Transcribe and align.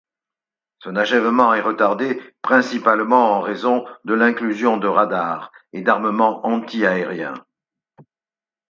Son 0.79 0.95
achèvement 0.95 1.53
est 1.53 1.61
retardé 1.61 2.19
principalement 2.41 3.33
en 3.33 3.41
raison 3.41 3.85
de 4.03 4.15
l'inclusion 4.15 4.77
de 4.77 4.87
radars 4.87 5.51
et 5.73 5.83
d'armements 5.83 6.43
anti-aériens. 6.43 7.45